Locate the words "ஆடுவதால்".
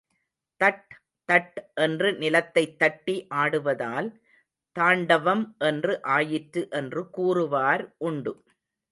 3.35-4.09